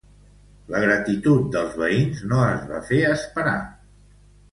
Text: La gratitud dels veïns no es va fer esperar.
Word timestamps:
La 0.75 0.79
gratitud 0.83 1.43
dels 1.55 1.75
veïns 1.81 2.23
no 2.31 2.39
es 2.45 2.63
va 2.71 2.81
fer 2.89 3.03
esperar. 3.11 3.55